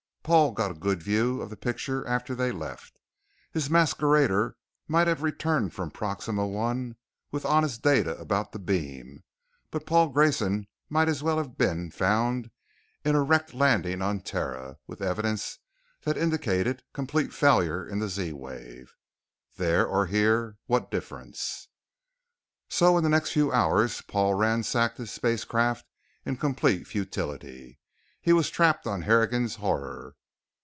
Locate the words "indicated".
16.19-16.83